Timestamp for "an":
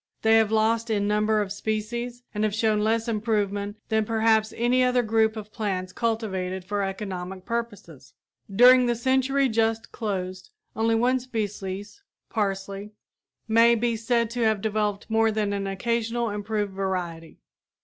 15.53-15.67